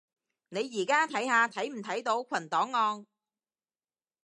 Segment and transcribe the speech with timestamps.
[0.49, 3.05] 你而家睇下睇唔睇到群檔案